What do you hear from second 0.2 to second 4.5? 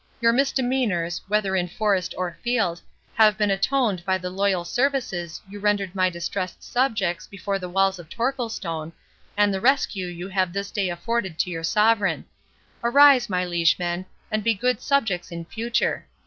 misdemeanours, whether in forest or field, have been atoned by the